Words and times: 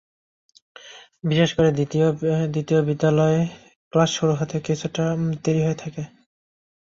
বিশেষ 1.23 1.49
করে 1.53 1.69
দ্বিতীয় 2.53 2.79
বিদ্যালয়ের 2.87 3.45
ক্লাস 3.93 4.09
শুরু 4.17 4.33
হতে 4.35 4.55
কিছুটা 4.67 5.03
দেরি 5.43 5.61
হয়ে 5.65 5.81
থাকে। 5.83 6.03